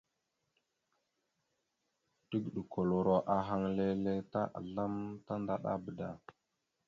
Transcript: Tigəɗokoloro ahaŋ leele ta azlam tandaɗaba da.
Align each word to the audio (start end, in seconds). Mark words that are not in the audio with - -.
Tigəɗokoloro 2.27 3.15
ahaŋ 3.35 3.61
leele 3.77 4.13
ta 4.31 4.41
azlam 4.57 4.93
tandaɗaba 5.25 5.91
da. 5.99 6.09